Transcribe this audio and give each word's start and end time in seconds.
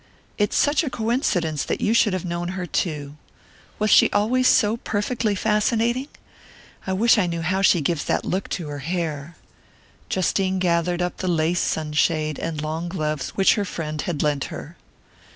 "It's 0.39 0.55
such 0.55 0.83
a 0.83 0.89
coincidence 0.89 1.63
that 1.63 1.79
you 1.79 1.93
should 1.93 2.13
have 2.13 2.25
known 2.25 2.47
her 2.57 2.65
too! 2.65 3.17
Was 3.77 3.91
she 3.91 4.09
always 4.09 4.47
so 4.47 4.77
perfectly 4.77 5.35
fascinating? 5.35 6.07
I 6.87 6.93
wish 6.93 7.19
I 7.19 7.27
knew 7.27 7.43
how 7.43 7.61
she 7.61 7.81
gives 7.81 8.05
that 8.05 8.25
look 8.25 8.49
to 8.57 8.65
her 8.69 8.79
hair!" 8.79 9.35
Justine 10.09 10.57
gathered 10.57 11.03
up 11.03 11.17
the 11.17 11.27
lace 11.27 11.61
sunshade 11.61 12.39
and 12.39 12.63
long 12.63 12.89
gloves 12.89 13.29
which 13.35 13.53
her 13.53 13.63
friend 13.65 14.01
had 14.01 14.23
lent 14.23 14.45
her. 14.45 14.75